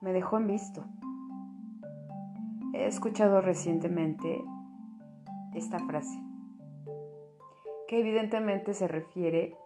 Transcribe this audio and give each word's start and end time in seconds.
me 0.00 0.12
dejó 0.12 0.38
en 0.38 0.46
visto. 0.46 0.84
He 2.72 2.86
escuchado 2.86 3.40
recientemente 3.40 4.42
esta 5.54 5.78
frase, 5.80 6.18
que 7.88 8.00
evidentemente 8.00 8.74
se 8.74 8.88
refiere 8.88 9.56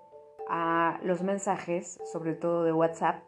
a 0.48 0.98
los 1.02 1.22
mensajes, 1.22 1.98
sobre 2.12 2.34
todo 2.34 2.64
de 2.64 2.72
WhatsApp, 2.72 3.22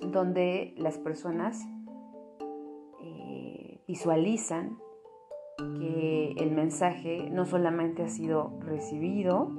donde 0.00 0.74
las 0.76 0.98
personas 0.98 1.66
eh, 3.00 3.80
visualizan 3.86 4.78
que 5.78 6.32
el 6.38 6.52
mensaje 6.52 7.30
no 7.30 7.44
solamente 7.44 8.04
ha 8.04 8.08
sido 8.08 8.58
recibido, 8.60 9.50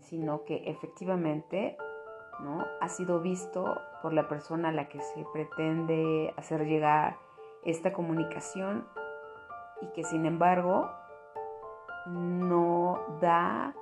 sino 0.00 0.44
que 0.44 0.70
efectivamente 0.70 1.76
¿no? 2.42 2.64
ha 2.80 2.88
sido 2.88 3.20
visto 3.20 3.80
por 4.02 4.12
la 4.12 4.28
persona 4.28 4.68
a 4.68 4.72
la 4.72 4.88
que 4.88 5.00
se 5.00 5.24
pretende 5.32 6.34
hacer 6.36 6.66
llegar 6.66 7.16
esta 7.64 7.92
comunicación 7.92 8.84
y 9.80 9.86
que 9.94 10.04
sin 10.04 10.26
embargo 10.26 10.90
no 12.06 12.98
da 13.20 13.74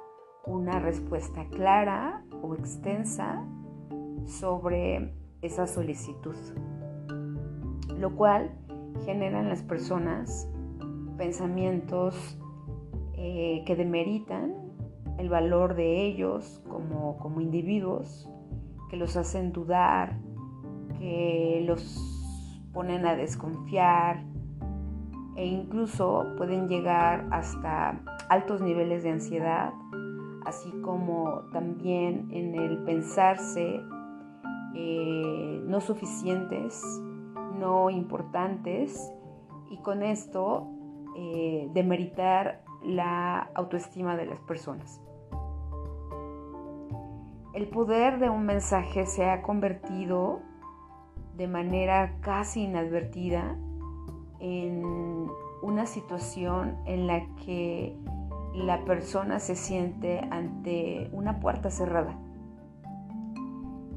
una 0.45 0.78
respuesta 0.78 1.46
clara 1.50 2.24
o 2.42 2.55
extensa 2.55 3.45
sobre 4.27 5.14
esa 5.42 5.66
solicitud, 5.66 6.36
lo 7.97 8.14
cual 8.16 8.52
genera 9.05 9.41
en 9.41 9.48
las 9.48 9.62
personas 9.62 10.50
pensamientos 11.16 12.38
eh, 13.14 13.62
que 13.66 13.77
demeritan 13.77 14.55
el 15.19 15.28
valor 15.28 15.74
de 15.74 16.06
ellos 16.06 16.62
como, 16.69 17.19
como 17.19 17.41
individuos, 17.41 18.30
que 18.90 18.96
los 18.96 19.16
hacen 19.16 19.52
dudar, 19.52 20.19
que 20.98 21.62
los 21.66 22.10
ponen 22.72 23.06
a 23.06 23.14
desconfiar 23.14 24.22
e 25.36 25.47
incluso 25.47 26.27
pueden 26.36 26.69
llegar 26.69 27.27
hasta 27.30 28.00
altos 28.28 28.60
niveles 28.60 29.02
de 29.05 29.10
ansiedad, 29.10 29.72
así 30.44 30.70
como 30.82 31.42
también 31.52 32.28
en 32.32 32.55
el 32.55 32.78
pensarse 32.84 33.80
eh, 34.74 35.62
no 35.64 35.80
suficientes, 35.80 36.82
no 37.58 37.91
importantes 37.91 39.12
y 39.70 39.78
con 39.78 40.02
esto 40.02 40.69
eh, 41.16 41.69
demeritar 41.72 42.62
la 42.84 43.50
autoestima 43.54 44.16
de 44.16 44.27
las 44.27 44.41
personas. 44.41 45.00
El 47.53 47.69
poder 47.69 48.19
de 48.19 48.31
un 48.31 48.47
mensaje 48.47 49.06
se 49.06 49.29
ha 49.29 49.43
convertido 49.43 50.41
de 51.37 51.48
manera 51.48 52.17
casi 52.20 52.62
inadvertida 52.62 53.56
en 54.39 55.29
una 55.62 55.87
situación 55.87 56.77
en 56.87 57.06
la 57.06 57.27
que 57.45 57.97
la 58.55 58.84
persona 58.84 59.39
se 59.39 59.56
siente 59.56 60.21
ante 60.31 61.09
una 61.12 61.41
puerta 61.41 61.71
cerrada 61.71 62.17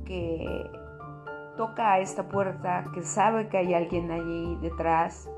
que 0.06 0.70
toca 1.58 1.94
a 1.94 2.00
esta 2.00 2.28
puerta, 2.28 2.86
que 2.94 3.04
sabe 3.04 3.48
que 3.48 3.58
hay 3.58 3.74
alguien 3.74 4.12
allí 4.12 4.58
detrás, 4.62 5.30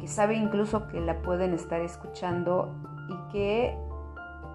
que 0.00 0.08
sabe 0.08 0.36
incluso 0.36 0.88
que 0.88 1.00
la 1.00 1.22
pueden 1.22 1.54
estar 1.54 1.80
escuchando 1.80 2.74
y 3.08 3.32
que 3.32 3.76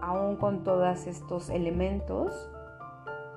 aún 0.01 0.35
con 0.35 0.63
todos 0.63 1.07
estos 1.07 1.49
elementos 1.49 2.49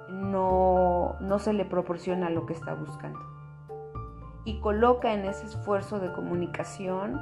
no, 0.08 1.16
no 1.20 1.38
se 1.38 1.52
le 1.52 1.64
proporciona 1.64 2.30
lo 2.30 2.46
que 2.46 2.52
está 2.52 2.74
buscando. 2.74 3.20
Y 4.44 4.60
coloca 4.60 5.14
en 5.14 5.24
ese 5.24 5.46
esfuerzo 5.46 6.00
de 6.00 6.12
comunicación 6.12 7.20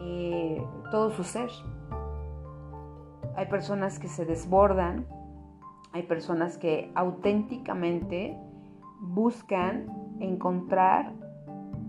eh, 0.00 0.62
todo 0.90 1.10
su 1.10 1.24
ser. 1.24 1.50
Hay 3.36 3.46
personas 3.46 3.98
que 3.98 4.08
se 4.08 4.24
desbordan 4.26 5.06
hay 5.92 6.02
personas 6.02 6.58
que 6.58 6.92
auténticamente 6.94 8.36
buscan 9.00 9.86
encontrar 10.20 11.12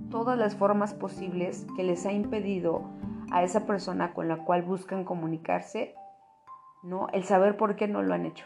todas 0.09 0.37
las 0.37 0.55
formas 0.55 0.93
posibles 0.93 1.67
que 1.75 1.83
les 1.83 2.05
ha 2.05 2.11
impedido 2.11 2.83
a 3.31 3.43
esa 3.43 3.65
persona 3.65 4.13
con 4.13 4.27
la 4.27 4.45
cual 4.45 4.63
buscan 4.63 5.03
comunicarse, 5.03 5.95
¿no? 6.83 7.07
El 7.13 7.23
saber 7.23 7.57
por 7.57 7.75
qué 7.75 7.87
no 7.87 8.01
lo 8.01 8.13
han 8.13 8.25
hecho. 8.25 8.45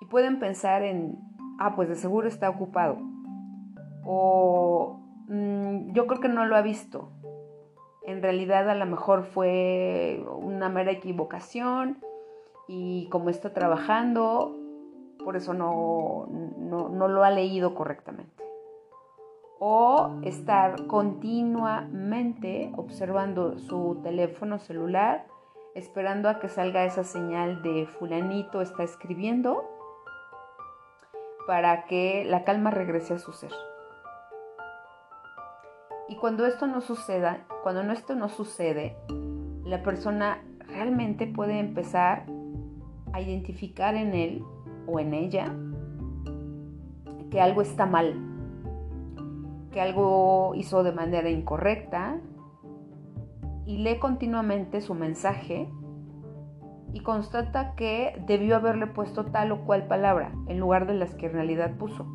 Y 0.00 0.06
pueden 0.06 0.38
pensar 0.40 0.82
en, 0.82 1.18
ah, 1.58 1.74
pues 1.76 1.88
de 1.88 1.96
seguro 1.96 2.28
está 2.28 2.50
ocupado. 2.50 2.98
O 4.04 5.00
mm, 5.28 5.92
yo 5.92 6.06
creo 6.06 6.20
que 6.20 6.28
no 6.28 6.44
lo 6.46 6.56
ha 6.56 6.62
visto. 6.62 7.10
En 8.04 8.20
realidad 8.20 8.68
a 8.68 8.74
lo 8.74 8.86
mejor 8.86 9.24
fue 9.24 10.24
una 10.38 10.68
mera 10.68 10.90
equivocación 10.90 11.98
y 12.66 13.08
como 13.10 13.30
está 13.30 13.52
trabajando, 13.52 14.56
por 15.24 15.36
eso 15.36 15.54
no, 15.54 16.26
no, 16.28 17.08
lo 17.08 17.24
ha 17.24 17.30
leído 17.30 17.74
correctamente. 17.74 18.42
O 19.60 20.18
estar 20.22 20.86
continuamente 20.86 22.72
observando 22.76 23.58
su 23.58 24.00
teléfono 24.02 24.58
celular, 24.58 25.26
esperando 25.74 26.28
a 26.28 26.38
que 26.38 26.48
salga 26.48 26.84
esa 26.84 27.04
señal 27.04 27.62
de 27.62 27.86
fulanito 27.86 28.60
está 28.60 28.82
escribiendo 28.82 29.64
para 31.46 31.86
que 31.86 32.24
la 32.24 32.44
calma 32.44 32.70
regrese 32.70 33.14
a 33.14 33.18
su 33.18 33.32
ser. 33.32 33.52
Y 36.08 36.16
cuando 36.16 36.46
esto 36.46 36.66
no 36.66 36.80
suceda, 36.80 37.46
cuando 37.62 37.80
esto 37.92 38.14
no 38.14 38.28
sucede, 38.28 38.96
la 39.64 39.82
persona 39.82 40.42
realmente 40.66 41.26
puede 41.26 41.58
empezar 41.58 42.26
a 43.12 43.20
identificar 43.20 43.94
en 43.94 44.14
él 44.14 44.44
o 44.86 45.00
en 45.00 45.14
ella 45.14 45.54
que 47.30 47.40
algo 47.40 47.62
está 47.62 47.86
mal, 47.86 48.14
que 49.72 49.80
algo 49.80 50.54
hizo 50.54 50.82
de 50.82 50.92
manera 50.92 51.30
incorrecta 51.30 52.20
y 53.66 53.78
lee 53.78 53.98
continuamente 53.98 54.80
su 54.80 54.94
mensaje 54.94 55.68
y 56.92 57.00
constata 57.00 57.74
que 57.74 58.20
debió 58.26 58.56
haberle 58.56 58.86
puesto 58.86 59.24
tal 59.26 59.52
o 59.52 59.64
cual 59.64 59.86
palabra 59.86 60.32
en 60.46 60.60
lugar 60.60 60.86
de 60.86 60.94
las 60.94 61.14
que 61.14 61.26
en 61.26 61.32
realidad 61.32 61.76
puso. 61.76 62.06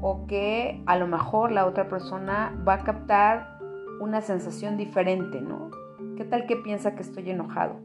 O 0.00 0.26
que 0.26 0.82
a 0.86 0.96
lo 0.96 1.06
mejor 1.06 1.52
la 1.52 1.66
otra 1.66 1.88
persona 1.88 2.56
va 2.66 2.74
a 2.74 2.84
captar 2.84 3.58
una 4.00 4.20
sensación 4.20 4.76
diferente, 4.76 5.40
¿no? 5.40 5.70
¿Qué 6.16 6.24
tal 6.24 6.46
que 6.46 6.56
piensa 6.56 6.94
que 6.94 7.02
estoy 7.02 7.30
enojado? 7.30 7.76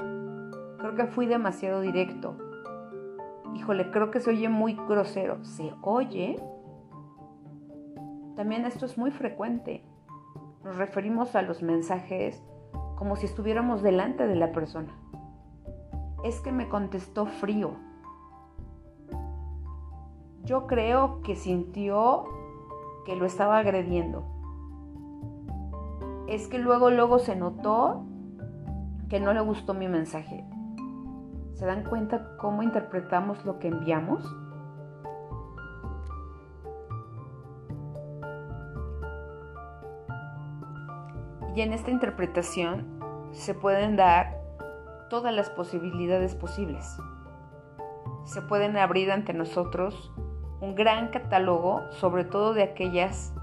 Creo 0.78 0.95
que 0.95 1.05
fui 1.07 1.25
demasiado 1.25 1.81
directo. 1.81 2.35
Híjole, 3.55 3.91
creo 3.91 4.11
que 4.11 4.19
se 4.19 4.31
oye 4.31 4.49
muy 4.49 4.73
grosero. 4.88 5.44
¿Se 5.44 5.73
oye? 5.81 6.41
También 8.35 8.66
esto 8.66 8.85
es 8.85 8.97
muy 8.97 9.11
frecuente. 9.11 9.84
Nos 10.63 10.75
referimos 10.75 11.35
a 11.35 11.41
los 11.41 11.63
mensajes 11.63 12.44
como 12.97 13.16
si 13.16 13.28
estuviéramos 13.28 13.81
delante 13.81 14.28
de 14.28 14.35
la 14.35 14.52
persona. 14.52 14.91
Es 16.24 16.41
que 16.41 16.52
me 16.52 16.68
contestó 16.68 17.28
frío. 17.28 17.75
Yo 20.44 20.66
creo 20.66 21.22
que 21.22 21.35
sintió 21.35 22.25
que 23.06 23.16
lo 23.16 23.25
estaba 23.25 23.59
agrediendo. 23.59 24.24
Es 26.28 26.47
que 26.47 26.58
luego, 26.58 26.90
luego 26.90 27.19
se 27.19 27.35
notó 27.35 28.03
que 29.09 29.19
no 29.19 29.31
le 29.34 29.41
gustó 29.41 29.74
mi 29.74 29.88
mensaje. 29.88 30.44
¿Se 31.53 31.66
dan 31.66 31.84
cuenta 31.84 32.35
cómo 32.38 32.64
interpretamos 32.64 33.46
lo 33.46 33.59
que 33.59 33.67
enviamos? 33.67 34.26
Y 41.58 41.62
en 41.62 41.74
esta 41.74 41.90
interpretación 41.90 42.86
se 43.32 43.56
pueden 43.56 43.96
dar 43.96 44.40
todas 45.09 45.34
las 45.34 45.50
posibilidades 45.50 46.36
posibles. 46.36 46.86
Se 48.26 48.44
pueden 48.44 48.78
abrir 48.78 49.12
ante 49.12 49.34
nosotros 49.34 50.14
un 50.62 50.76
gran 50.76 51.08
catálogo, 51.08 51.82
sobre 51.94 52.26
todo 52.26 52.54
de 52.54 52.62
aquellas 52.62 53.34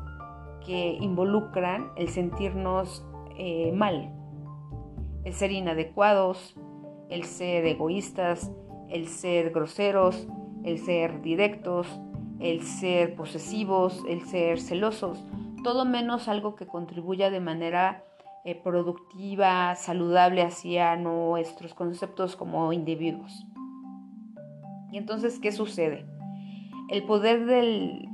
que 0.65 0.97
involucran 1.01 1.91
el 1.97 2.09
sentirnos 2.09 3.05
eh, 3.37 3.73
mal, 3.73 4.13
el 5.25 5.33
ser 5.33 5.51
inadecuados, 5.51 6.55
el 7.11 7.25
ser 7.25 7.67
egoístas, 7.67 8.53
el 8.91 9.09
ser 9.09 9.51
groseros, 9.51 10.29
el 10.63 10.79
ser 10.79 11.21
directos, 11.21 11.89
el 12.39 12.63
ser 12.63 13.17
posesivos, 13.17 14.05
el 14.09 14.25
ser 14.25 14.61
celosos, 14.61 15.27
todo 15.65 15.85
menos 15.85 16.29
algo 16.29 16.55
que 16.55 16.69
contribuya 16.69 17.31
de 17.31 17.41
manera 17.41 18.05
eh, 18.45 18.55
productiva, 18.55 19.75
saludable 19.75 20.43
hacia 20.43 20.95
nuestros 20.95 21.75
conceptos 21.75 22.37
como 22.37 22.73
individuos. 22.73 23.45
Y 24.93 24.99
entonces, 24.99 25.41
¿qué 25.41 25.51
sucede? 25.51 26.07
El 26.89 27.03
poder 27.05 27.47
del 27.47 28.07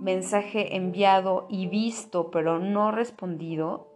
mensaje 0.00 0.76
enviado 0.76 1.48
y 1.50 1.66
visto 1.66 2.30
pero 2.30 2.60
no 2.60 2.92
respondido 2.92 3.88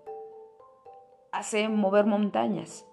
hace 1.31 1.69
mover 1.69 2.07
montañas. 2.07 2.85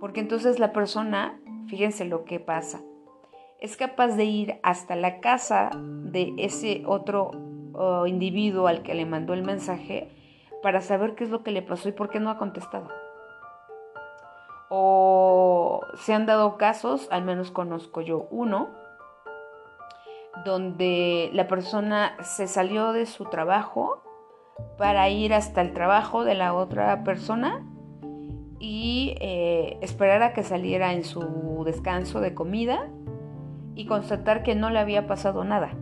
Porque 0.00 0.20
entonces 0.20 0.58
la 0.58 0.72
persona, 0.72 1.40
fíjense 1.68 2.04
lo 2.04 2.24
que 2.24 2.40
pasa, 2.40 2.82
es 3.60 3.76
capaz 3.76 4.16
de 4.16 4.24
ir 4.24 4.60
hasta 4.64 4.96
la 4.96 5.20
casa 5.20 5.70
de 5.76 6.34
ese 6.36 6.82
otro 6.84 7.51
oh, 7.74 8.06
individuo 8.06 8.66
al 8.66 8.82
que 8.82 8.94
le 8.94 9.06
mandó 9.06 9.34
el 9.34 9.42
mensaje 9.42 10.08
para 10.62 10.80
saber 10.80 11.14
qué 11.14 11.24
es 11.24 11.30
lo 11.30 11.42
que 11.42 11.50
le 11.50 11.62
pasó 11.62 11.88
y 11.88 11.92
por 11.92 12.08
qué 12.08 12.20
no 12.20 12.30
ha 12.30 12.38
contestado. 12.38 12.88
O 14.68 15.80
se 15.96 16.14
han 16.14 16.24
dado 16.24 16.56
casos, 16.56 17.08
al 17.10 17.24
menos 17.24 17.50
conozco 17.50 18.00
yo 18.00 18.26
uno, 18.30 18.70
donde 20.44 21.30
la 21.34 21.46
persona 21.46 22.16
se 22.22 22.46
salió 22.46 22.92
de 22.92 23.06
su 23.06 23.26
trabajo 23.26 24.02
para 24.78 25.08
ir 25.08 25.34
hasta 25.34 25.60
el 25.60 25.72
trabajo 25.72 26.24
de 26.24 26.34
la 26.34 26.54
otra 26.54 27.04
persona 27.04 27.66
y 28.58 29.16
eh, 29.20 29.78
esperar 29.82 30.22
a 30.22 30.32
que 30.32 30.42
saliera 30.42 30.92
en 30.92 31.04
su 31.04 31.62
descanso 31.66 32.20
de 32.20 32.32
comida 32.32 32.88
y 33.74 33.86
constatar 33.86 34.42
que 34.42 34.54
no 34.54 34.70
le 34.70 34.78
había 34.78 35.06
pasado 35.06 35.44
nada. 35.44 35.74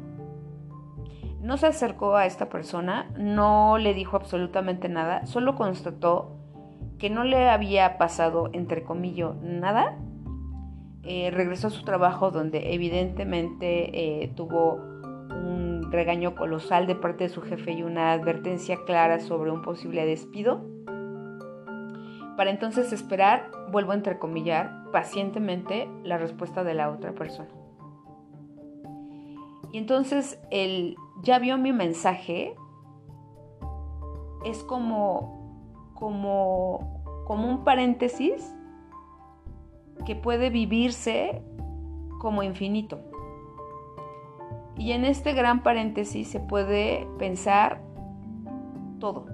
No 1.40 1.56
se 1.56 1.66
acercó 1.66 2.16
a 2.16 2.26
esta 2.26 2.48
persona, 2.48 3.10
no 3.16 3.78
le 3.78 3.94
dijo 3.94 4.16
absolutamente 4.16 4.88
nada, 4.88 5.26
solo 5.26 5.56
constató 5.56 6.36
que 6.98 7.08
no 7.08 7.24
le 7.24 7.48
había 7.48 7.96
pasado, 7.96 8.50
entre 8.52 8.84
comillas, 8.84 9.34
nada 9.42 9.96
eh, 11.02 11.30
regresó 11.30 11.68
a 11.68 11.70
su 11.70 11.82
trabajo 11.82 12.30
donde 12.30 12.74
evidentemente 12.74 14.22
eh, 14.22 14.28
tuvo 14.36 14.74
un 14.74 15.88
regaño 15.90 16.34
colosal 16.34 16.86
de 16.86 16.94
parte 16.94 17.24
de 17.24 17.30
su 17.30 17.40
jefe 17.40 17.72
y 17.72 17.82
una 17.82 18.12
advertencia 18.12 18.84
clara 18.84 19.18
sobre 19.18 19.50
un 19.50 19.62
posible 19.62 20.04
despido. 20.04 20.60
Para 22.36 22.50
entonces 22.50 22.92
esperar, 22.92 23.50
vuelvo 23.70 23.92
a 23.92 23.94
entrecomillar, 23.94 24.90
pacientemente 24.92 25.88
la 26.04 26.18
respuesta 26.18 26.64
de 26.64 26.74
la 26.74 26.90
otra 26.90 27.12
persona. 27.12 27.48
Y 29.72 29.78
entonces 29.78 30.38
él 30.50 30.96
ya 31.22 31.38
vio 31.38 31.58
mi 31.58 31.72
mensaje, 31.72 32.56
es 34.44 34.62
como, 34.64 35.92
como, 35.94 37.02
como 37.26 37.48
un 37.48 37.64
paréntesis 37.64 38.54
que 40.06 40.16
puede 40.16 40.50
vivirse 40.50 41.42
como 42.18 42.42
infinito. 42.42 43.00
Y 44.76 44.92
en 44.92 45.04
este 45.04 45.34
gran 45.34 45.62
paréntesis 45.62 46.28
se 46.28 46.40
puede 46.40 47.06
pensar 47.18 47.82
todo. 48.98 49.26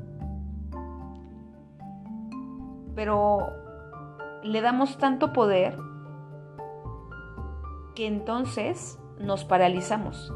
Pero 2.96 3.46
le 4.42 4.60
damos 4.60 4.98
tanto 4.98 5.32
poder 5.32 5.76
que 7.94 8.06
entonces 8.06 8.98
nos 9.18 9.44
paralizamos. 9.44 10.32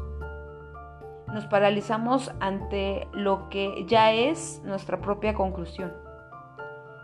Nos 1.33 1.45
paralizamos 1.45 2.31
ante 2.39 3.07
lo 3.13 3.49
que 3.49 3.85
ya 3.87 4.11
es 4.11 4.61
nuestra 4.65 4.99
propia 4.99 5.33
conclusión. 5.33 5.93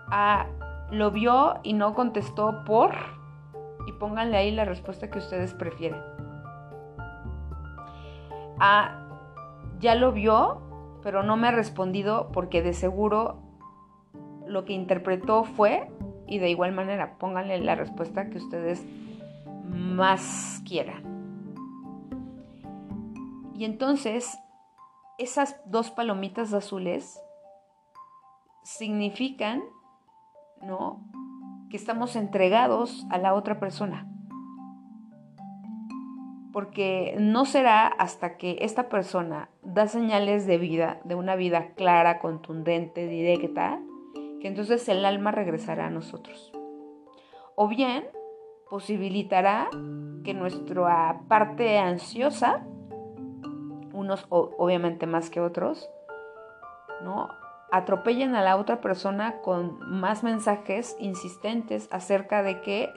Ah, 0.09 0.47
lo 0.91 1.11
vio 1.11 1.55
y 1.63 1.73
no 1.73 1.93
contestó 1.93 2.63
por 2.65 2.91
y 3.87 3.93
pónganle 3.93 4.37
ahí 4.37 4.51
la 4.51 4.65
respuesta 4.65 5.09
que 5.09 5.19
ustedes 5.19 5.53
prefieren. 5.53 6.01
Ah, 8.59 9.07
ya 9.79 9.95
lo 9.95 10.11
vio, 10.11 10.61
pero 11.03 11.23
no 11.23 11.37
me 11.37 11.47
ha 11.47 11.51
respondido 11.51 12.29
porque 12.33 12.61
de 12.61 12.73
seguro 12.73 13.37
lo 14.45 14.65
que 14.65 14.73
interpretó 14.73 15.43
fue, 15.43 15.89
y 16.27 16.39
de 16.39 16.49
igual 16.49 16.73
manera, 16.73 17.17
pónganle 17.17 17.59
la 17.59 17.75
respuesta 17.75 18.29
que 18.29 18.37
ustedes 18.37 18.85
más 19.65 20.61
quieran. 20.65 21.16
Y 23.57 23.65
entonces, 23.65 24.37
esas 25.17 25.59
dos 25.65 25.89
palomitas 25.91 26.53
azules 26.53 27.19
significan, 28.63 29.63
¿no? 30.61 31.03
que 31.69 31.77
estamos 31.77 32.15
entregados 32.15 33.05
a 33.09 33.17
la 33.17 33.33
otra 33.33 33.59
persona. 33.59 34.07
Porque 36.53 37.15
no 37.19 37.45
será 37.45 37.87
hasta 37.87 38.37
que 38.37 38.57
esta 38.61 38.89
persona 38.89 39.49
da 39.63 39.87
señales 39.87 40.47
de 40.47 40.57
vida, 40.57 41.01
de 41.03 41.15
una 41.15 41.35
vida 41.35 41.73
clara, 41.75 42.19
contundente, 42.19 43.07
directa, 43.07 43.79
que 44.39 44.47
entonces 44.47 44.87
el 44.87 45.03
alma 45.05 45.31
regresará 45.31 45.87
a 45.87 45.91
nosotros. 45.91 46.51
O 47.55 47.67
bien 47.67 48.05
posibilitará 48.69 49.69
que 50.23 50.33
nuestra 50.33 51.21
parte 51.27 51.79
ansiosa, 51.79 52.65
unos 54.07 54.25
obviamente 54.29 55.05
más 55.05 55.29
que 55.29 55.41
otros, 55.41 55.89
¿no? 57.03 57.29
atropellen 57.71 58.35
a 58.35 58.41
la 58.41 58.55
otra 58.55 58.79
persona 58.79 59.41
con 59.41 59.79
más 59.79 60.23
mensajes 60.23 60.95
insistentes 60.99 61.89
acerca 61.91 62.41
de 62.43 62.61
que 62.61 62.89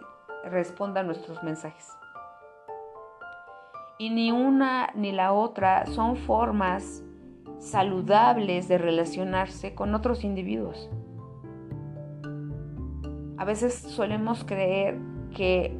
responda 0.44 1.00
a 1.00 1.04
nuestros 1.04 1.42
mensajes. 1.42 1.88
Y 3.98 4.10
ni 4.10 4.32
una 4.32 4.90
ni 4.94 5.12
la 5.12 5.32
otra 5.32 5.86
son 5.86 6.16
formas 6.16 7.02
saludables 7.58 8.68
de 8.68 8.78
relacionarse 8.78 9.74
con 9.74 9.94
otros 9.94 10.24
individuos. 10.24 10.88
A 13.36 13.44
veces 13.44 13.74
solemos 13.74 14.44
creer 14.44 14.98
que 15.34 15.76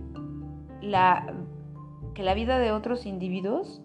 la, 0.82 1.32
que 2.14 2.22
la 2.22 2.34
vida 2.34 2.58
de 2.58 2.72
otros 2.72 3.06
individuos, 3.06 3.80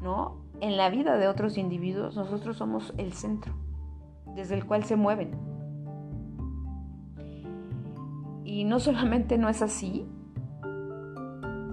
¿no? 0.00 0.36
En 0.60 0.76
la 0.76 0.90
vida 0.90 1.16
de 1.16 1.28
otros 1.28 1.56
individuos 1.58 2.16
nosotros 2.16 2.56
somos 2.56 2.92
el 2.96 3.12
centro 3.12 3.54
desde 4.34 4.54
el 4.54 4.64
cual 4.64 4.84
se 4.84 4.96
mueven. 4.96 5.32
Y 8.44 8.64
no 8.64 8.78
solamente 8.78 9.36
no 9.36 9.48
es 9.48 9.62
así, 9.62 10.06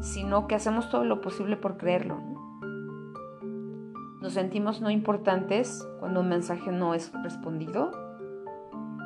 sino 0.01 0.47
que 0.47 0.55
hacemos 0.55 0.89
todo 0.89 1.03
lo 1.03 1.21
posible 1.21 1.57
por 1.57 1.77
creerlo. 1.77 2.17
Nos 4.21 4.33
sentimos 4.33 4.81
no 4.81 4.89
importantes 4.89 5.87
cuando 5.99 6.21
un 6.21 6.29
mensaje 6.29 6.71
no 6.71 6.93
es 6.95 7.11
respondido. 7.23 7.91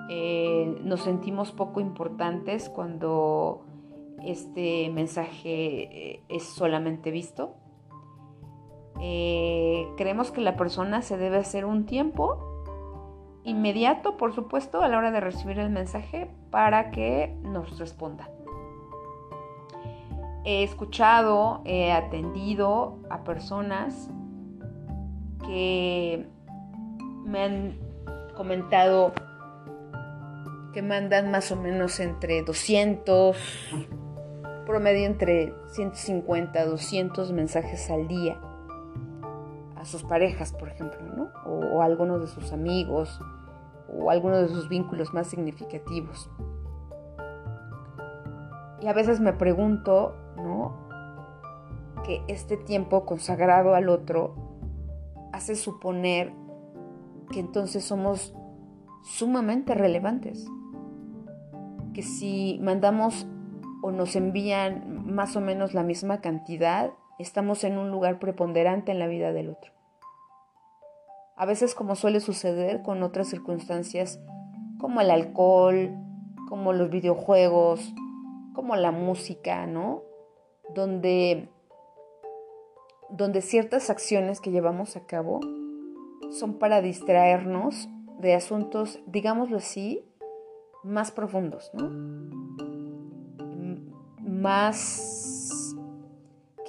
Eh, 0.09 0.79
nos 0.83 1.01
sentimos 1.01 1.51
poco 1.51 1.81
importantes 1.81 2.69
cuando 2.69 3.65
este 4.23 4.89
mensaje 4.89 6.13
eh, 6.13 6.23
es 6.29 6.43
solamente 6.43 7.11
visto. 7.11 7.55
Eh, 9.01 9.87
creemos 9.95 10.31
que 10.31 10.41
la 10.41 10.57
persona 10.57 11.01
se 11.01 11.17
debe 11.17 11.37
hacer 11.37 11.63
un 11.65 11.85
tiempo 11.85 12.45
inmediato, 13.45 14.17
por 14.17 14.35
supuesto, 14.35 14.81
a 14.81 14.87
la 14.89 14.97
hora 14.97 15.11
de 15.11 15.21
recibir 15.21 15.57
el 15.59 15.69
mensaje 15.69 16.29
para 16.51 16.91
que 16.91 17.35
nos 17.41 17.79
responda. 17.79 18.29
He 20.43 20.63
escuchado, 20.63 21.61
he 21.65 21.91
atendido 21.91 22.99
a 23.09 23.23
personas 23.23 24.09
que 25.45 26.27
me 27.25 27.43
han 27.43 27.79
comentado 28.35 29.13
que 30.73 30.81
mandan 30.81 31.31
más 31.31 31.51
o 31.51 31.55
menos 31.55 31.99
entre 31.99 32.43
200, 32.43 33.37
promedio 34.65 35.05
entre 35.05 35.53
150, 35.71 36.65
200 36.65 37.31
mensajes 37.31 37.89
al 37.89 38.07
día 38.07 38.39
a 39.79 39.85
sus 39.85 40.03
parejas, 40.03 40.51
por 40.51 40.67
ejemplo, 40.69 40.99
¿no? 41.15 41.29
o, 41.45 41.81
a 41.81 41.85
algunos 41.85 42.19
de 42.21 42.27
sus 42.27 42.51
amigos 42.51 43.19
o 43.87 44.11
algunos 44.11 44.41
de 44.41 44.49
sus 44.49 44.67
vínculos 44.69 45.13
más 45.13 45.27
significativos. 45.27 46.29
Y 48.81 48.87
a 48.87 48.93
veces 48.93 49.19
me 49.19 49.33
pregunto, 49.33 50.15
¿no? 50.37 50.73
Que 52.03 52.21
este 52.27 52.55
tiempo 52.55 53.05
consagrado 53.05 53.73
al 53.75 53.89
otro 53.89 54.35
hace 55.33 55.55
suponer 55.55 56.33
que 57.31 57.39
entonces 57.39 57.83
somos 57.83 58.33
sumamente 59.03 59.75
relevantes. 59.75 60.47
Que 61.93 62.03
si 62.03 62.59
mandamos 62.61 63.27
o 63.81 63.91
nos 63.91 64.15
envían 64.15 65.05
más 65.13 65.35
o 65.35 65.41
menos 65.41 65.73
la 65.73 65.83
misma 65.83 66.21
cantidad, 66.21 66.93
estamos 67.19 67.63
en 67.63 67.77
un 67.77 67.91
lugar 67.91 68.19
preponderante 68.19 68.91
en 68.91 68.99
la 68.99 69.07
vida 69.07 69.31
del 69.31 69.49
otro. 69.49 69.71
A 71.35 71.45
veces 71.45 71.75
como 71.75 71.95
suele 71.95 72.19
suceder 72.19 72.81
con 72.81 73.03
otras 73.03 73.27
circunstancias 73.27 74.19
como 74.79 75.01
el 75.01 75.11
alcohol, 75.11 75.91
como 76.47 76.73
los 76.73 76.89
videojuegos, 76.89 77.93
como 78.53 78.75
la 78.75 78.91
música, 78.91 79.67
¿no? 79.67 80.03
Donde 80.73 81.49
donde 83.09 83.41
ciertas 83.41 83.89
acciones 83.89 84.39
que 84.39 84.51
llevamos 84.51 84.95
a 84.95 85.05
cabo 85.05 85.39
son 86.31 86.59
para 86.59 86.81
distraernos 86.81 87.89
de 88.19 88.35
asuntos, 88.35 88.99
digámoslo 89.07 89.57
así, 89.57 90.05
más 90.83 91.11
profundos, 91.11 91.71
¿no? 91.73 91.89
Más, 94.19 95.38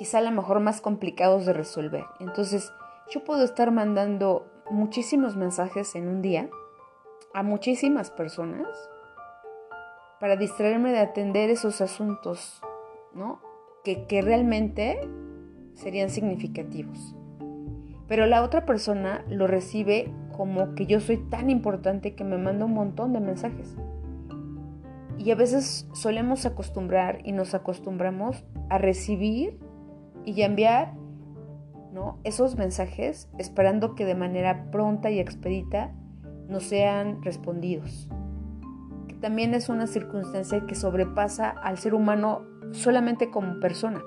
quizá 0.00 0.16
a 0.16 0.22
lo 0.22 0.30
mejor 0.30 0.60
más 0.60 0.80
complicados 0.80 1.44
de 1.44 1.52
resolver. 1.52 2.06
Entonces, 2.20 2.72
yo 3.10 3.22
puedo 3.22 3.44
estar 3.44 3.70
mandando 3.70 4.50
muchísimos 4.70 5.36
mensajes 5.36 5.94
en 5.94 6.08
un 6.08 6.22
día 6.22 6.48
a 7.34 7.42
muchísimas 7.42 8.10
personas 8.10 8.66
para 10.18 10.36
distraerme 10.36 10.90
de 10.92 11.00
atender 11.00 11.50
esos 11.50 11.82
asuntos, 11.82 12.62
¿no? 13.12 13.42
Que, 13.84 14.06
que 14.06 14.22
realmente 14.22 15.06
serían 15.74 16.08
significativos. 16.08 17.14
Pero 18.08 18.24
la 18.24 18.42
otra 18.42 18.64
persona 18.64 19.22
lo 19.28 19.48
recibe 19.48 20.10
como 20.34 20.74
que 20.74 20.86
yo 20.86 21.00
soy 21.00 21.18
tan 21.18 21.50
importante 21.50 22.14
que 22.14 22.24
me 22.24 22.38
manda 22.38 22.64
un 22.64 22.72
montón 22.72 23.12
de 23.12 23.20
mensajes. 23.20 23.76
Y 25.18 25.30
a 25.30 25.34
veces 25.34 25.86
solemos 25.92 26.46
acostumbrar 26.46 27.20
y 27.22 27.32
nos 27.32 27.52
acostumbramos 27.52 28.46
a 28.70 28.78
recibir 28.78 29.60
y 30.30 30.42
enviar 30.42 30.94
esos 32.24 32.56
mensajes 32.56 33.28
esperando 33.38 33.94
que 33.94 34.04
de 34.04 34.14
manera 34.14 34.70
pronta 34.70 35.10
y 35.10 35.18
expedita 35.18 35.92
nos 36.48 36.64
sean 36.64 37.22
respondidos. 37.22 38.08
Que 39.08 39.14
también 39.14 39.54
es 39.54 39.68
una 39.68 39.86
circunstancia 39.86 40.64
que 40.66 40.74
sobrepasa 40.74 41.50
al 41.50 41.78
ser 41.78 41.94
humano 41.94 42.42
solamente 42.72 43.30
como 43.30 43.60
persona. 43.60 44.02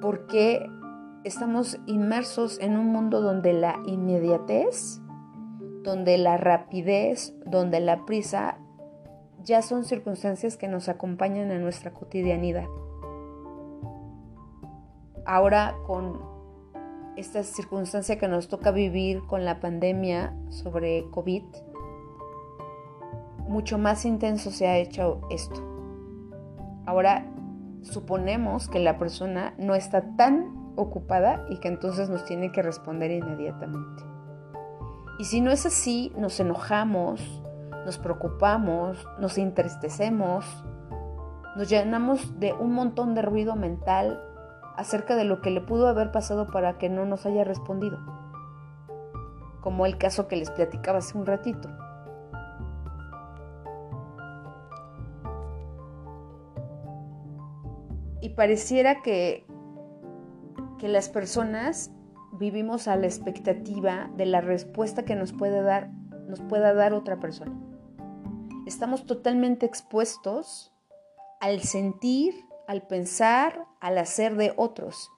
Porque 0.00 0.68
estamos 1.24 1.78
inmersos 1.86 2.58
en 2.60 2.76
un 2.76 2.88
mundo 2.88 3.20
donde 3.20 3.52
la 3.52 3.78
inmediatez, 3.86 5.00
donde 5.82 6.18
la 6.18 6.36
rapidez, 6.36 7.34
donde 7.46 7.80
la 7.80 8.04
prisa 8.04 8.58
ya 9.44 9.62
son 9.62 9.84
circunstancias 9.84 10.56
que 10.56 10.68
nos 10.68 10.88
acompañan 10.88 11.50
en 11.50 11.62
nuestra 11.62 11.92
cotidianidad. 11.92 12.66
Ahora 15.24 15.76
con 15.86 16.20
esta 17.16 17.42
circunstancia 17.42 18.18
que 18.18 18.28
nos 18.28 18.48
toca 18.48 18.70
vivir 18.70 19.22
con 19.26 19.44
la 19.44 19.60
pandemia 19.60 20.34
sobre 20.48 21.08
COVID, 21.10 21.44
mucho 23.48 23.78
más 23.78 24.04
intenso 24.04 24.50
se 24.50 24.66
ha 24.66 24.78
hecho 24.78 25.20
esto. 25.30 25.62
Ahora 26.86 27.26
suponemos 27.82 28.68
que 28.68 28.78
la 28.78 28.98
persona 28.98 29.54
no 29.58 29.74
está 29.74 30.16
tan 30.16 30.72
ocupada 30.76 31.44
y 31.50 31.58
que 31.58 31.68
entonces 31.68 32.08
nos 32.08 32.24
tiene 32.24 32.50
que 32.50 32.62
responder 32.62 33.10
inmediatamente. 33.10 34.04
Y 35.18 35.24
si 35.24 35.40
no 35.40 35.50
es 35.50 35.66
así, 35.66 36.12
nos 36.16 36.40
enojamos, 36.40 37.42
nos 37.84 37.98
preocupamos, 37.98 39.06
nos 39.20 39.36
entristecemos, 39.38 40.44
nos 41.56 41.68
llenamos 41.68 42.40
de 42.40 42.52
un 42.54 42.72
montón 42.72 43.14
de 43.14 43.22
ruido 43.22 43.54
mental 43.54 44.20
acerca 44.76 45.16
de 45.16 45.24
lo 45.24 45.40
que 45.40 45.50
le 45.50 45.60
pudo 45.60 45.88
haber 45.88 46.12
pasado 46.12 46.46
para 46.46 46.78
que 46.78 46.88
no 46.88 47.04
nos 47.04 47.26
haya 47.26 47.44
respondido. 47.44 47.98
Como 49.60 49.86
el 49.86 49.98
caso 49.98 50.28
que 50.28 50.36
les 50.36 50.50
platicaba 50.50 50.98
hace 50.98 51.16
un 51.16 51.26
ratito. 51.26 51.68
Y 58.20 58.30
pareciera 58.30 59.02
que 59.02 59.46
que 60.82 60.88
las 60.88 61.08
personas 61.08 61.92
vivimos 62.32 62.88
a 62.88 62.96
la 62.96 63.06
expectativa 63.06 64.10
de 64.16 64.26
la 64.26 64.40
respuesta 64.40 65.04
que 65.04 65.14
nos 65.14 65.32
puede 65.32 65.62
dar 65.62 65.92
nos 66.26 66.40
pueda 66.40 66.74
dar 66.74 66.92
otra 66.92 67.20
persona. 67.20 67.52
Estamos 68.66 69.06
totalmente 69.06 69.64
expuestos 69.64 70.74
al 71.40 71.60
sentir, 71.60 72.34
al 72.66 72.82
pensar, 72.82 73.64
al 73.82 73.98
hacer 73.98 74.36
de 74.36 74.54
otros 74.56 75.10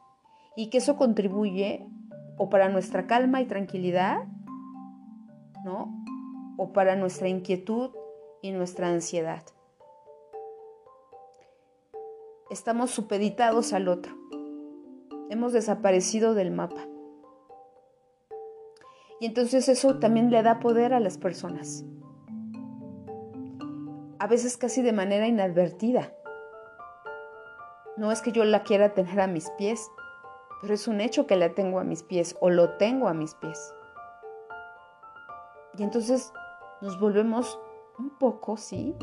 y 0.56 0.70
que 0.70 0.78
eso 0.78 0.96
contribuye 0.96 1.86
o 2.36 2.50
para 2.50 2.68
nuestra 2.68 3.06
calma 3.06 3.40
y 3.40 3.46
tranquilidad, 3.46 4.24
¿no? 5.64 6.04
O 6.56 6.72
para 6.72 6.96
nuestra 6.96 7.28
inquietud 7.28 7.90
y 8.42 8.50
nuestra 8.50 8.88
ansiedad. 8.88 9.44
Estamos 12.50 12.90
supeditados 12.90 13.72
al 13.72 13.86
otro 13.86 14.24
hemos 15.30 15.52
desaparecido 15.52 16.34
del 16.34 16.50
mapa. 16.50 16.86
Y 19.20 19.26
entonces 19.26 19.68
eso 19.68 19.98
también 19.98 20.30
le 20.30 20.42
da 20.42 20.60
poder 20.60 20.92
a 20.92 21.00
las 21.00 21.18
personas. 21.18 21.84
A 24.18 24.26
veces 24.26 24.56
casi 24.56 24.82
de 24.82 24.92
manera 24.92 25.26
inadvertida. 25.26 26.12
No 27.96 28.10
es 28.10 28.22
que 28.22 28.32
yo 28.32 28.44
la 28.44 28.62
quiera 28.62 28.94
tener 28.94 29.20
a 29.20 29.26
mis 29.26 29.50
pies, 29.50 29.90
pero 30.60 30.74
es 30.74 30.88
un 30.88 31.00
hecho 31.00 31.26
que 31.26 31.36
la 31.36 31.54
tengo 31.54 31.78
a 31.78 31.84
mis 31.84 32.02
pies 32.02 32.36
o 32.40 32.50
lo 32.50 32.70
tengo 32.76 33.08
a 33.08 33.14
mis 33.14 33.34
pies. 33.34 33.74
Y 35.78 35.82
entonces 35.82 36.32
nos 36.80 36.98
volvemos 37.00 37.58
un 37.98 38.10
poco, 38.18 38.56
sí, 38.56 38.94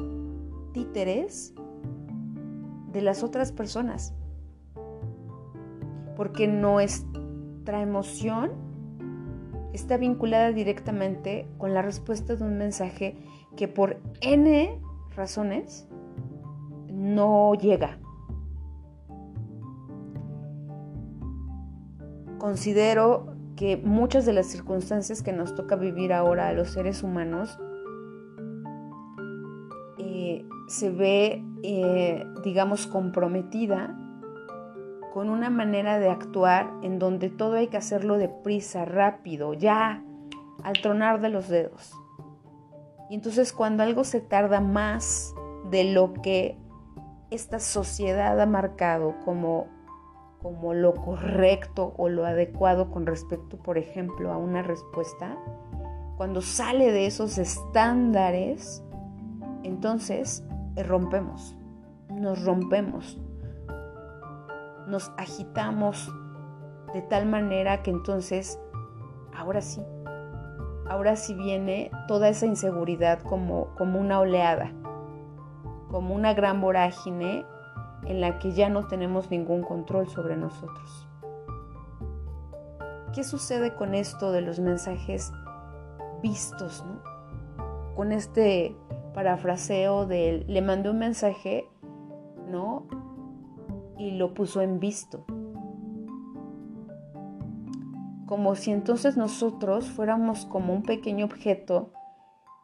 títeres 0.74 1.54
de 2.92 3.02
las 3.02 3.24
otras 3.24 3.52
personas 3.52 4.14
porque 6.22 6.48
nuestra 6.48 7.82
emoción 7.82 8.52
está 9.74 9.98
vinculada 9.98 10.52
directamente 10.52 11.48
con 11.58 11.74
la 11.74 11.82
respuesta 11.82 12.36
de 12.36 12.44
un 12.44 12.60
mensaje 12.60 13.18
que 13.56 13.68
por 13.68 14.00
N 14.22 14.80
razones 15.16 15.88
no 16.92 17.56
llega. 17.56 17.98
Considero 22.42 23.36
que 23.56 23.78
muchas 23.78 24.26
de 24.26 24.34
las 24.34 24.48
circunstancias 24.48 25.22
que 25.22 25.32
nos 25.32 25.54
toca 25.54 25.76
vivir 25.76 26.12
ahora 26.12 26.48
a 26.48 26.54
los 26.54 26.72
seres 26.72 27.04
humanos 27.04 27.60
eh, 30.00 30.44
se 30.68 30.90
ve, 30.90 31.46
eh, 31.62 32.26
digamos, 32.44 32.88
comprometida 32.88 33.96
con 35.14 35.30
una 35.30 35.52
manera 35.52 36.00
de 36.00 36.10
actuar 36.10 36.72
en 36.82 36.98
donde 36.98 37.30
todo 37.30 37.58
hay 37.58 37.68
que 37.68 37.78
hacerlo 37.78 38.18
deprisa, 38.18 38.86
rápido, 38.86 39.54
ya, 39.54 40.04
al 40.64 40.82
tronar 40.82 41.22
de 41.22 41.30
los 41.30 41.48
dedos. 41.48 41.94
Y 43.12 43.14
entonces 43.14 43.54
cuando 43.54 43.84
algo 43.84 44.04
se 44.04 44.20
tarda 44.20 44.62
más 44.62 45.36
de 45.70 45.94
lo 45.94 46.14
que 46.24 46.58
esta 47.30 47.60
sociedad 47.60 48.42
ha 48.42 48.48
marcado 48.48 49.14
como, 49.24 49.68
como 50.42 50.74
lo 50.74 50.94
correcto 50.96 51.94
o 51.98 52.10
lo 52.10 52.26
adecuado 52.26 52.90
con 52.90 53.06
respecto, 53.06 53.58
por 53.58 53.78
ejemplo, 53.78 54.32
a 54.32 54.38
una 54.38 54.64
respuesta, 54.64 55.38
cuando 56.18 56.42
sale 56.42 56.92
de 56.92 57.06
esos 57.06 57.38
estándares, 57.38 58.84
entonces 59.64 60.44
rompemos, 60.76 61.56
nos 62.10 62.44
rompemos, 62.44 63.20
nos 64.88 65.12
agitamos 65.18 66.12
de 66.94 67.02
tal 67.04 67.26
manera 67.28 67.84
que 67.84 67.92
entonces, 67.92 68.60
ahora 69.36 69.62
sí, 69.62 69.82
ahora 70.90 71.16
sí 71.16 71.34
viene 71.36 71.92
toda 72.08 72.30
esa 72.30 72.46
inseguridad 72.46 73.20
como, 73.22 73.68
como 73.78 74.00
una 74.00 74.20
oleada, 74.20 74.72
como 75.90 76.16
una 76.16 76.34
gran 76.34 76.62
vorágine 76.62 77.46
en 78.06 78.22
la 78.22 78.40
que 78.40 78.52
ya 78.52 78.70
no 78.70 78.88
tenemos 78.88 79.30
ningún 79.30 79.62
control 79.62 80.08
sobre 80.08 80.38
nosotros. 80.38 81.08
¿Qué 83.14 83.24
sucede 83.24 83.76
con 83.76 83.94
esto 83.94 84.32
de 84.32 84.42
los 84.42 84.60
mensajes 84.60 85.32
vistos? 86.22 86.84
Con 87.96 88.12
este 88.12 88.76
parafraseo 89.14 90.06
de 90.06 90.46
le 90.48 90.62
mandé 90.62 90.90
un 90.90 91.00
mensaje, 91.00 91.68
¿no? 92.48 92.88
y 94.02 94.12
lo 94.12 94.34
puso 94.34 94.62
en 94.62 94.80
visto. 94.80 95.26
Como 98.26 98.56
si 98.56 98.72
entonces 98.72 99.16
nosotros 99.16 99.92
fuéramos 99.92 100.46
como 100.48 100.74
un 100.74 100.82
pequeño 100.82 101.26
objeto 101.26 101.92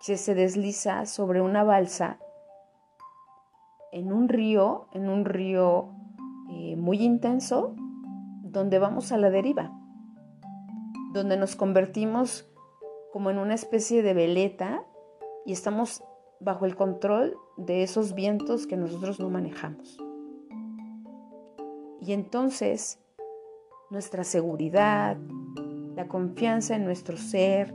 que 0.04 0.18
se 0.18 0.34
desliza 0.34 1.06
sobre 1.06 1.42
una 1.42 1.64
balsa 1.64 2.18
en 3.92 4.12
un 4.12 4.30
río, 4.30 4.88
en 4.94 5.10
un 5.10 5.26
río 5.26 5.90
eh, 6.50 6.76
muy 6.76 7.02
intenso, 7.04 7.76
donde 8.44 8.80
vamos 8.80 9.12
a 9.12 9.18
la 9.18 9.30
deriva, 9.30 9.72
donde 11.14 11.38
nos 11.38 11.56
convertimos 11.56 12.50
como 13.12 13.30
en 13.30 13.38
una 13.38 13.56
especie 13.56 14.04
de 14.04 14.14
veleta 14.14 14.84
y 15.46 15.54
estamos 15.54 16.04
bajo 16.40 16.66
el 16.66 16.76
control 16.76 17.36
de 17.58 17.84
esos 17.84 18.14
vientos 18.14 18.68
que 18.68 18.78
nosotros 18.78 19.20
no 19.20 19.30
manejamos. 19.30 19.98
Y 22.02 22.14
entonces 22.14 23.00
nuestra 23.90 24.24
seguridad, 24.24 25.18
la 25.96 26.08
confianza 26.08 26.76
en 26.76 26.86
nuestro 26.86 27.18
ser, 27.18 27.74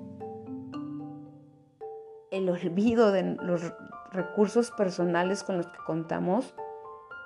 el 2.31 2.49
olvido 2.49 3.13
de 3.13 3.37
los 3.43 3.73
recursos 4.13 4.71
personales 4.71 5.43
con 5.43 5.57
los 5.57 5.67
que 5.67 5.79
contamos, 5.87 6.55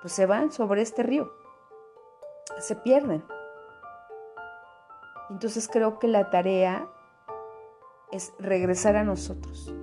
pues 0.01 0.13
se 0.13 0.27
van 0.27 0.53
sobre 0.53 0.83
este 0.83 1.03
río, 1.03 1.33
se 2.59 2.77
pierden. 2.77 3.25
Entonces 5.31 5.69
creo 5.69 5.99
que 5.99 6.09
la 6.09 6.31
tarea 6.31 6.89
es 8.13 8.33
regresar 8.39 8.97
a 8.97 9.05
nosotros. 9.05 9.75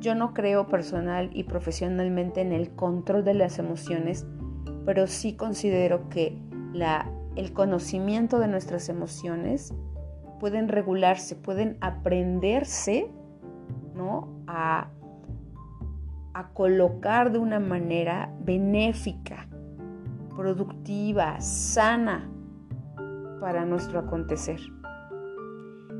Yo 0.00 0.14
no 0.14 0.34
creo 0.34 0.68
personal 0.68 1.30
y 1.32 1.44
profesionalmente 1.44 2.40
en 2.40 2.52
el 2.52 2.74
control 2.76 3.24
de 3.24 3.34
las 3.34 3.58
emociones, 3.58 4.26
pero 4.84 5.06
sí 5.06 5.34
considero 5.34 6.08
que 6.08 6.38
la, 6.72 7.10
el 7.34 7.52
conocimiento 7.52 8.38
de 8.38 8.48
nuestras 8.48 8.88
emociones 8.88 9.74
pueden 10.38 10.68
regularse, 10.68 11.34
pueden 11.34 11.78
aprenderse 11.80 13.10
¿no? 13.94 14.28
a, 14.46 14.90
a 16.38 16.50
colocar 16.50 17.32
de 17.32 17.38
una 17.40 17.58
manera 17.58 18.32
benéfica, 18.38 19.48
productiva, 20.36 21.40
sana 21.40 22.30
para 23.40 23.64
nuestro 23.64 23.98
acontecer. 23.98 24.60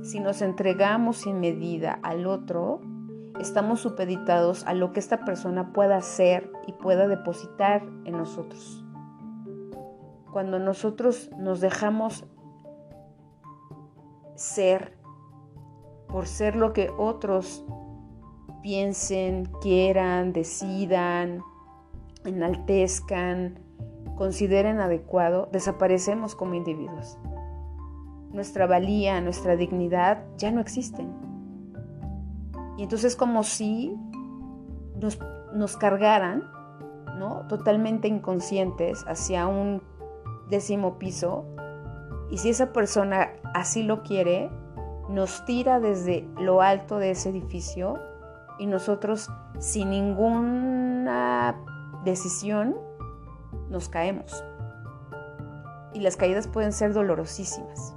Si 0.03 0.21
nos 0.21 0.41
entregamos 0.41 1.17
sin 1.17 1.41
medida 1.41 1.99
al 2.05 2.25
otro, 2.25 2.81
estamos 3.41 3.81
supeditados 3.81 4.65
a 4.65 4.75
lo 4.75 4.93
que 4.93 5.01
esta 5.01 5.25
persona 5.25 5.73
pueda 5.73 5.97
hacer 5.97 6.53
y 6.69 6.73
pueda 6.73 7.09
depositar 7.09 7.83
en 8.05 8.13
nosotros. 8.13 8.85
Cuando 10.33 10.61
nosotros 10.61 11.31
nos 11.37 11.61
dejamos 11.61 12.25
ser 14.37 14.97
por 16.07 16.29
ser 16.29 16.55
lo 16.55 16.73
que 16.73 16.91
otros 16.97 17.65
piensen, 18.63 19.47
quieran, 19.61 20.33
decidan, 20.33 21.43
enaltezcan, 22.25 23.59
consideren 24.17 24.81
adecuado, 24.81 25.49
desaparecemos 25.53 26.35
como 26.35 26.55
individuos. 26.55 27.19
Nuestra 28.31 28.67
valía, 28.67 29.21
nuestra 29.21 29.57
dignidad 29.57 30.25
ya 30.37 30.51
no 30.51 30.61
existen. 30.61 31.13
Y 32.77 32.83
entonces 32.83 33.17
como 33.17 33.43
si 33.43 33.97
nos, 35.01 35.19
nos 35.55 35.77
cargaran, 35.77 36.45
¿no? 37.19 37.47
Totalmente 37.49 38.09
inconscientes 38.09 39.05
hacia 39.09 39.47
un 39.47 39.83
décimo 40.51 40.99
piso. 40.99 41.45
Y 42.31 42.39
si 42.39 42.51
esa 42.51 42.73
persona 42.73 43.31
así 43.55 43.83
lo 43.83 44.03
quiere, 44.03 44.51
nos 45.09 45.45
tira 45.45 45.81
desde 45.81 46.29
lo 46.39 46.61
alto 46.61 46.99
de 46.99 47.13
ese 47.13 47.31
edificio 47.31 47.99
y 48.59 48.67
nosotros 48.67 49.31
sin 49.59 49.91
ninguna 49.91 51.57
decisión 52.05 52.77
nos 53.71 53.89
caemos. 53.89 54.45
Y 55.95 56.01
las 56.01 56.17
caídas 56.17 56.47
pueden 56.49 56.73
ser 56.73 56.93
dolorosísimas. 56.93 57.95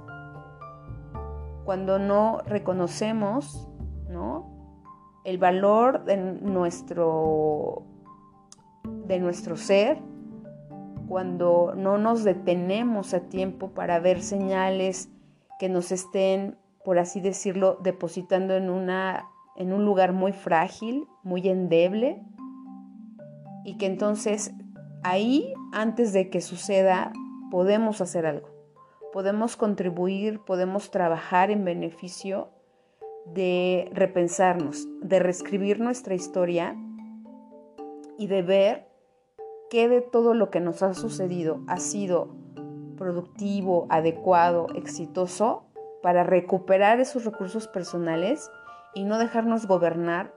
Cuando 1.64 1.98
no 1.98 2.40
reconocemos 2.46 3.68
¿no? 4.08 4.52
el 5.24 5.38
valor 5.38 6.04
de 6.04 6.16
nuestro, 6.16 7.84
de 8.84 9.20
nuestro 9.20 9.56
ser, 9.56 10.00
cuando 11.08 11.74
no 11.76 11.98
nos 11.98 12.24
detenemos 12.24 13.14
a 13.14 13.20
tiempo 13.20 13.70
para 13.70 14.00
ver 14.00 14.22
señales 14.22 15.10
que 15.58 15.68
nos 15.68 15.92
estén, 15.92 16.56
por 16.84 16.98
así 16.98 17.20
decirlo, 17.20 17.78
depositando 17.82 18.54
en, 18.56 18.70
una, 18.70 19.28
en 19.56 19.72
un 19.72 19.84
lugar 19.84 20.12
muy 20.12 20.32
frágil, 20.32 21.06
muy 21.22 21.48
endeble, 21.48 22.22
y 23.64 23.76
que 23.76 23.86
entonces 23.86 24.52
ahí, 25.02 25.52
antes 25.72 26.12
de 26.12 26.30
que 26.30 26.40
suceda, 26.40 27.12
podemos 27.50 28.00
hacer 28.00 28.26
algo. 28.26 28.48
Podemos 29.12 29.56
contribuir, 29.56 30.40
podemos 30.40 30.90
trabajar 30.90 31.50
en 31.50 31.64
beneficio 31.64 32.48
de 33.26 33.90
repensarnos, 33.92 34.88
de 35.00 35.18
reescribir 35.18 35.80
nuestra 35.80 36.14
historia 36.14 36.76
y 38.18 38.26
de 38.26 38.42
ver 38.42 38.88
qué 39.70 39.88
de 39.88 40.00
todo 40.00 40.34
lo 40.34 40.50
que 40.50 40.60
nos 40.60 40.82
ha 40.82 40.94
sucedido 40.94 41.60
ha 41.68 41.78
sido 41.78 42.34
productivo, 42.96 43.86
adecuado, 43.90 44.66
exitoso 44.74 45.64
para 46.02 46.24
recuperar 46.24 47.00
esos 47.00 47.24
recursos 47.24 47.68
personales 47.68 48.50
y 48.94 49.04
no 49.04 49.18
dejarnos 49.18 49.66
gobernar 49.66 50.34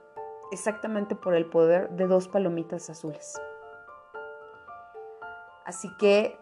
exactamente 0.52 1.14
por 1.14 1.34
el 1.34 1.46
poder 1.46 1.90
de 1.90 2.06
dos 2.06 2.28
palomitas 2.28 2.88
azules. 2.90 3.40
Así 5.64 5.88
que 5.98 6.38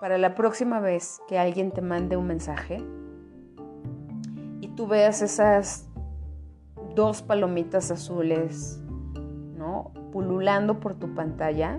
para 0.00 0.18
la 0.18 0.34
próxima 0.34 0.80
vez 0.80 1.20
que 1.28 1.38
alguien 1.38 1.70
te 1.70 1.82
mande 1.82 2.16
un 2.16 2.26
mensaje 2.26 2.82
y 4.60 4.68
tú 4.74 4.86
veas 4.86 5.22
esas 5.22 5.88
dos 6.94 7.22
palomitas 7.22 7.90
azules, 7.90 8.80
¿no? 9.56 9.92
Pululando 10.10 10.80
por 10.80 10.94
tu 10.94 11.14
pantalla, 11.14 11.78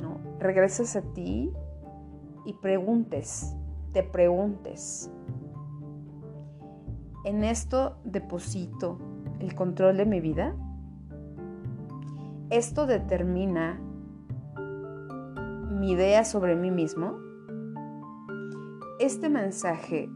¿no? 0.00 0.20
Regresas 0.38 0.96
a 0.96 1.02
ti 1.02 1.52
y 2.46 2.54
preguntes, 2.54 3.54
te 3.92 4.02
preguntes. 4.02 5.10
¿En 7.24 7.44
esto 7.44 7.96
deposito 8.04 8.98
el 9.40 9.54
control 9.54 9.96
de 9.96 10.06
mi 10.06 10.20
vida? 10.20 10.54
¿Esto 12.50 12.86
determina 12.86 13.80
mi 15.82 15.90
idea 15.90 16.24
sobre 16.24 16.54
mí 16.54 16.70
mismo, 16.70 17.18
este 19.00 19.28
mensaje 19.28 20.08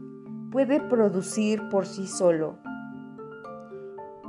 puede 0.49 0.79
producir 0.79 1.67
por 1.67 1.85
sí 1.85 2.07
solo 2.07 2.55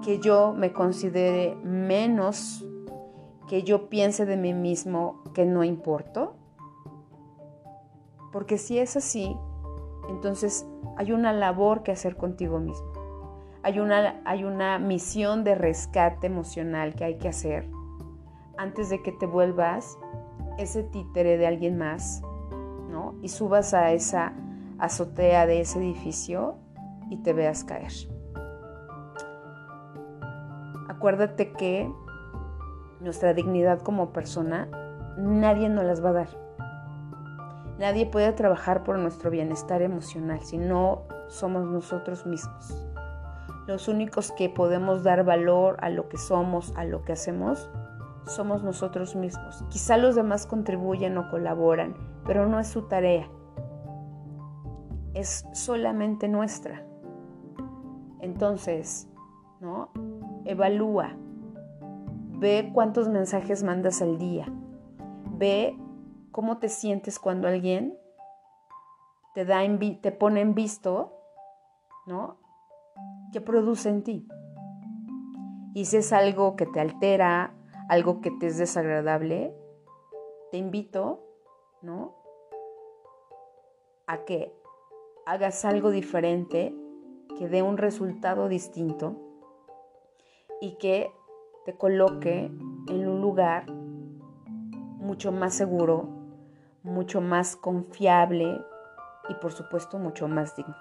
que 0.02 0.18
yo 0.18 0.52
me 0.52 0.72
considere 0.72 1.54
menos, 1.62 2.66
que 3.46 3.62
yo 3.62 3.88
piense 3.88 4.26
de 4.26 4.36
mí 4.36 4.52
mismo 4.52 5.22
que 5.32 5.46
no 5.46 5.62
importo. 5.62 6.34
Porque 8.32 8.58
si 8.58 8.78
es 8.78 8.96
así, 8.96 9.36
entonces 10.08 10.66
hay 10.98 11.12
una 11.12 11.32
labor 11.32 11.84
que 11.84 11.92
hacer 11.92 12.16
contigo 12.16 12.58
mismo. 12.58 12.92
Hay 13.62 13.78
una, 13.78 14.20
hay 14.24 14.42
una 14.42 14.80
misión 14.80 15.44
de 15.44 15.54
rescate 15.54 16.26
emocional 16.26 16.96
que 16.96 17.04
hay 17.04 17.18
que 17.18 17.28
hacer 17.28 17.68
antes 18.56 18.90
de 18.90 19.00
que 19.00 19.12
te 19.12 19.26
vuelvas 19.26 19.96
ese 20.58 20.82
títere 20.82 21.38
de 21.38 21.46
alguien 21.46 21.78
más, 21.78 22.20
¿no? 22.90 23.14
Y 23.22 23.28
subas 23.28 23.74
a 23.74 23.92
esa 23.92 24.32
azotea 24.80 25.46
de 25.46 25.60
ese 25.60 25.78
edificio 25.78 26.56
y 27.10 27.18
te 27.18 27.32
veas 27.32 27.62
caer. 27.62 27.92
Acuérdate 30.88 31.52
que 31.52 31.88
nuestra 32.98 33.34
dignidad 33.34 33.82
como 33.82 34.12
persona 34.12 34.68
nadie 35.16 35.68
nos 35.68 35.84
las 35.84 36.04
va 36.04 36.10
a 36.10 36.14
dar. 36.14 36.47
Nadie 37.78 38.06
puede 38.06 38.32
trabajar 38.32 38.82
por 38.82 38.98
nuestro 38.98 39.30
bienestar 39.30 39.82
emocional 39.82 40.40
si 40.40 40.58
no 40.58 41.02
somos 41.28 41.64
nosotros 41.64 42.26
mismos. 42.26 42.88
Los 43.68 43.86
únicos 43.86 44.32
que 44.32 44.48
podemos 44.48 45.04
dar 45.04 45.24
valor 45.24 45.76
a 45.80 45.88
lo 45.90 46.08
que 46.08 46.16
somos, 46.16 46.72
a 46.76 46.84
lo 46.84 47.04
que 47.04 47.12
hacemos, 47.12 47.70
somos 48.26 48.64
nosotros 48.64 49.14
mismos. 49.14 49.64
Quizá 49.70 49.96
los 49.96 50.16
demás 50.16 50.46
contribuyen 50.46 51.16
o 51.18 51.30
colaboran, 51.30 51.94
pero 52.26 52.48
no 52.48 52.58
es 52.58 52.66
su 52.66 52.82
tarea. 52.82 53.28
Es 55.14 55.46
solamente 55.52 56.28
nuestra. 56.28 56.84
Entonces, 58.20 59.08
¿no? 59.60 59.90
Evalúa. 60.44 61.12
Ve 62.38 62.70
cuántos 62.72 63.08
mensajes 63.08 63.62
mandas 63.62 64.02
al 64.02 64.18
día. 64.18 64.46
Ve 65.36 65.76
cómo 66.32 66.58
te 66.58 66.68
sientes 66.68 67.18
cuando 67.18 67.48
alguien 67.48 67.98
te, 69.34 69.44
da 69.44 69.60
te 70.00 70.12
pone 70.12 70.40
en 70.40 70.54
visto, 70.54 71.12
¿no? 72.06 72.36
¿Qué 73.32 73.40
produce 73.40 73.88
en 73.88 74.02
ti? 74.02 74.28
Y 75.74 75.84
si 75.84 75.98
es 75.98 76.12
algo 76.12 76.56
que 76.56 76.66
te 76.66 76.80
altera, 76.80 77.54
algo 77.88 78.20
que 78.20 78.30
te 78.30 78.48
es 78.48 78.58
desagradable, 78.58 79.54
te 80.50 80.58
invito, 80.58 81.20
¿no? 81.82 82.14
A 84.06 84.24
que 84.24 84.52
hagas 85.26 85.64
algo 85.64 85.90
diferente, 85.90 86.74
que 87.36 87.48
dé 87.48 87.62
un 87.62 87.76
resultado 87.76 88.48
distinto 88.48 89.16
y 90.60 90.76
que 90.78 91.12
te 91.64 91.76
coloque 91.76 92.46
en 92.88 93.08
un 93.08 93.20
lugar 93.20 93.70
mucho 93.70 95.32
más 95.32 95.54
seguro, 95.54 96.17
mucho 96.88 97.20
más 97.20 97.56
confiable 97.56 98.64
y 99.28 99.34
por 99.34 99.52
supuesto 99.52 99.98
mucho 99.98 100.26
más 100.28 100.56
digno. 100.56 100.76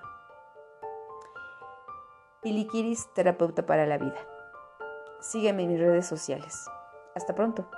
Piliquiris, 2.42 3.14
terapeuta 3.14 3.66
para 3.66 3.86
la 3.86 3.98
vida. 3.98 4.18
Sígueme 5.20 5.64
en 5.64 5.70
mis 5.70 5.80
redes 5.80 6.06
sociales. 6.06 6.66
Hasta 7.16 7.36
pronto. 7.36 7.70